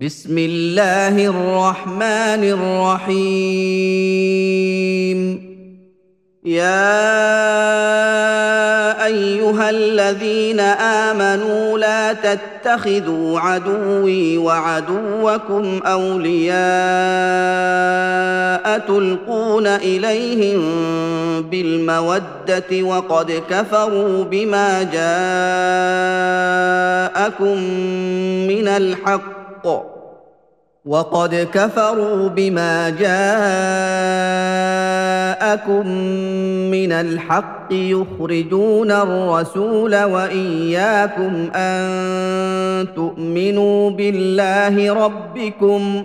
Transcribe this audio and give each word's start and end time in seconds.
بسم 0.00 0.38
الله 0.38 1.26
الرحمن 1.26 2.44
الرحيم. 3.12 3.52
يا 6.44 7.04
أيها 9.06 9.70
الذين 9.70 10.60
آمنوا 10.60 11.78
لا 11.78 12.12
تتخذوا 12.12 13.40
عدوي 13.40 14.38
وعدوكم 14.38 15.80
أولياء 15.84 16.52
تلقون 18.78 19.66
إليهم 19.66 20.62
بالمودة 21.42 22.82
وقد 22.82 23.42
كفروا 23.50 24.24
بما 24.24 24.82
جاءكم 27.22 27.58
من 28.48 28.68
الحق 28.68 29.41
وقد 30.86 31.48
كفروا 31.54 32.28
بما 32.28 32.90
جاءكم 32.90 33.08
من 36.70 36.92
الحق 36.92 37.68
يخرجون 37.70 38.90
الرسول 38.90 40.02
وإياكم 40.04 41.50
أن 41.54 42.94
تؤمنوا 42.96 43.90
بالله 43.90 44.92
ربكم 44.92 46.04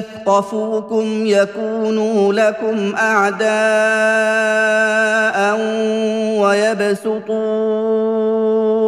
يثقفوكم 0.00 1.26
يكونوا 1.26 2.32
لكم 2.32 2.94
أعداء 2.96 3.50
ويبسطوا 6.40 7.40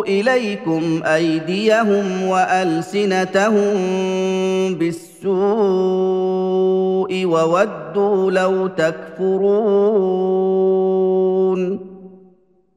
إليكم 0.05 1.03
أيديهم 1.05 2.27
وألسنتهم 2.29 3.75
بالسوء 4.75 5.33
وودوا 7.27 8.31
لو 8.31 8.67
تكفرون 8.67 10.33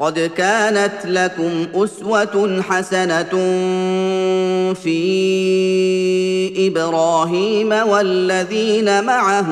قد 0.00 0.30
كانت 0.36 0.92
لكم 1.04 1.66
أسوة 1.74 2.62
حسنة 2.62 3.32
في 4.74 4.98
إبراهيم 6.68 7.72
والذين 7.72 9.04
معه 9.04 9.46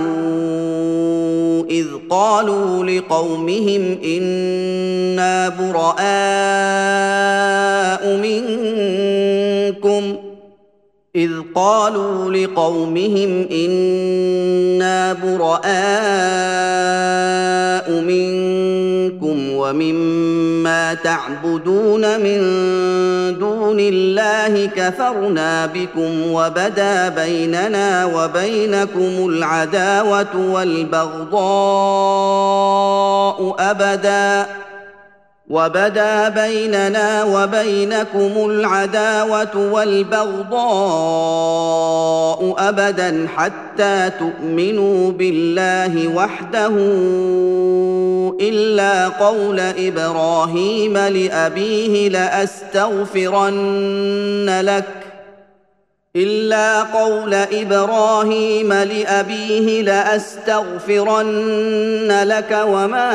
إذ 1.70 1.86
قالوا 2.10 2.84
لقومهم 2.84 3.98
إنا 4.04 5.48
براء 5.48 6.02
منكم 8.16 10.16
إذ 11.16 11.30
قالوا 11.54 12.30
لقومهم 12.30 13.48
إنا 13.50 15.12
براء 15.12 15.66
منكم 17.90 18.55
ومما 19.56 20.94
تعبدون 20.94 22.20
من 22.20 22.38
دون 23.38 23.80
الله 23.80 24.66
كفرنا 24.66 25.66
بكم 25.66 26.32
وبدا 26.32 27.08
بيننا 27.08 28.04
وبينكم 28.04 29.28
العداوة 29.28 30.36
والبغضاء 30.52 31.36
أبدا. 33.58 34.46
وبدا 35.50 36.28
بيننا 36.28 37.24
وبينكم 37.24 38.50
العداوة 38.50 39.72
والبغضاء 39.72 40.56
أبدا 42.58 43.28
حتى 43.36 44.10
تؤمنوا 44.18 45.12
بالله 45.12 46.08
وحده 46.08 46.72
إلا 48.40 49.08
قول 49.08 49.60
إبراهيم 49.60 50.96
لأبيه 50.98 52.08
لأستغفرن 52.08 53.40
لك 54.62 55.05
إلا 56.16 56.82
قول 56.82 57.34
إبراهيم 57.34 58.72
لأبيه 58.72 59.82
لأستغفرن 59.82 61.26
لك 62.22 62.58
وما 62.66 63.08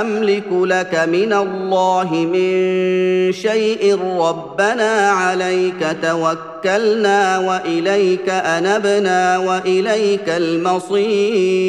أملك 0.00 0.46
لك 0.50 0.94
من 0.94 1.32
الله 1.32 2.10
من 2.12 3.32
شيء 3.32 3.98
ربنا 4.18 5.10
عليك 5.10 5.96
توكلنا 6.02 7.38
وإليك 7.38 8.28
أنبنا 8.28 9.38
وإليك 9.38 10.28
المصير. 10.28 11.68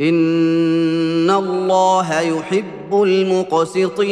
ان 0.00 1.30
الله 1.30 2.20
يحب 2.20 3.02
المقسطين 3.02 4.04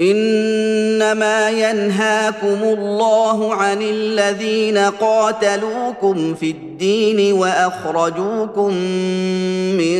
انما 0.00 1.50
ينهاكم 1.50 2.62
الله 2.62 3.54
عن 3.54 3.82
الذين 3.82 4.78
قاتلوكم 4.78 6.34
في 6.34 6.50
الدين 6.50 7.32
واخرجوكم 7.32 8.74
من 9.78 9.98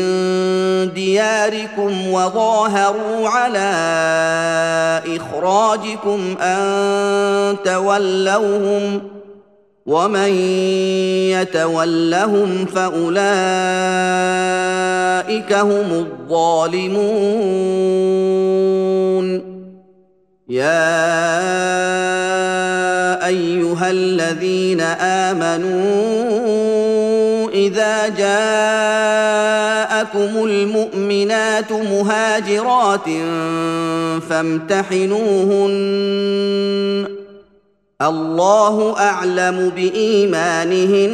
دياركم 0.94 2.08
وظاهروا 2.12 3.29
على 3.29 3.70
اخراجكم 5.17 6.37
ان 6.41 7.56
تولوهم 7.64 9.18
ومن 9.88 10.32
يتولهم 11.32 12.67
فأولئك 12.67 13.12
هم 15.52 16.06
الظالمون. 16.29 17.19
يا 20.49 20.96
أيها 23.26 23.90
الذين 23.90 24.81
آمنوا 25.31 25.88
إذا 27.50 28.08
جاءكم 28.08 29.25
المؤمنات 30.44 31.73
مهاجرات 31.73 33.08
فامتحنوهن 34.31 35.79
الله 38.02 38.96
أعلم 38.98 39.72
بإيمانهن. 39.76 41.08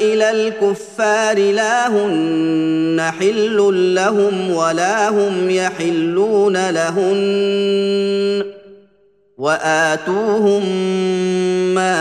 إلى 0.00 0.30
الكفار 0.30 1.38
لا 1.38 1.88
هن 1.88 3.12
حل 3.20 3.94
لهم 3.94 4.50
ولا 4.50 5.08
هم 5.08 5.50
يحلون 5.50 6.70
لهن. 6.70 8.44
وآتوهم 9.38 10.64
ما 11.74 12.00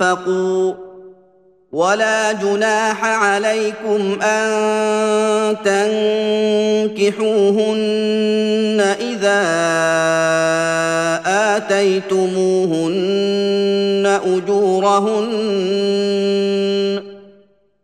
انفقوا 0.00 0.74
ولا 1.72 2.32
جناح 2.32 3.04
عليكم 3.04 4.22
ان 4.22 5.56
تنكحوهن 6.96 7.76
اذا 9.00 9.42
اتيتموهن 11.56 13.06
اجورهن 14.26 15.26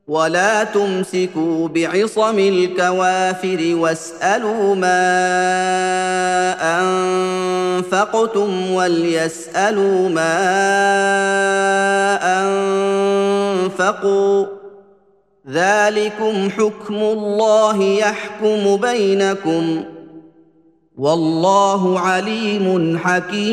ولا 0.09 0.65
تمسكوا 0.65 1.69
بعصم 1.69 2.39
الكوافر 2.39 3.75
واسالوا 3.75 4.75
ما 4.75 6.32
انفقتم 7.83 8.71
وليسالوا 8.73 10.09
ما 10.09 10.39
انفقوا 13.63 14.47
ذلكم 15.51 16.51
حكم 16.51 16.95
الله 16.95 17.83
يحكم 17.83 18.77
بينكم 18.77 19.85
والله 20.97 22.01
عليم 22.01 22.99
حكيم 22.99 23.53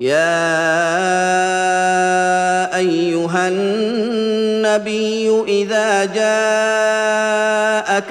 يا 0.00 0.26
أيها 2.76 3.48
النبي 3.48 5.42
إذا 5.48 6.04
جاءك 6.04 6.26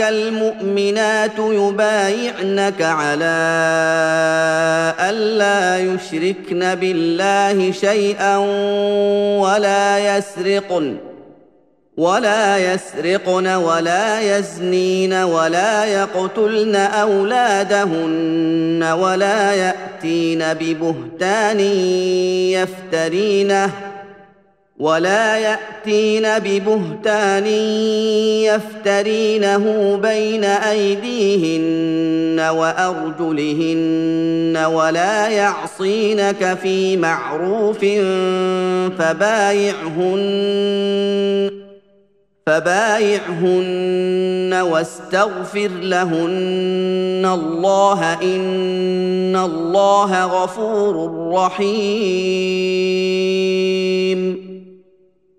المؤمنات 0.01 1.37
يبايعنك 1.39 2.81
على 2.81 3.35
الا 4.99 5.77
يشركن 5.77 6.75
بالله 6.75 7.71
شيئا 7.71 8.37
ولا 9.37 10.17
يسرقن. 10.17 10.97
ولا 11.97 12.73
يسرقن 12.73 13.47
ولا 13.47 14.37
يزنين 14.37 15.13
ولا 15.13 15.85
يقتلن 15.85 16.75
أولادهن 16.75 17.63
ولا 18.99 19.53
يأتين 19.53 20.43
ببهتان 20.53 21.59
يفترينه 22.49 23.71
ولا 24.79 25.37
يأتين 25.37 26.27
ببهتان 26.39 27.47
يفترينه 28.43 29.95
بين 30.01 30.43
أيديهن 30.43 32.39
وأرجلهن 32.39 33.85
ولا 34.65 35.27
يعصينك 35.27 36.57
في 36.63 36.97
معروف 36.97 37.79
فبايعهن 38.99 40.25
فبايعهن 42.45 43.63
واستغفر 44.53 45.67
لهن 45.67 47.25
الله 47.33 48.13
إن 48.13 49.35
الله 49.35 50.25
غفور 50.25 50.95
رحيم. 51.33 52.85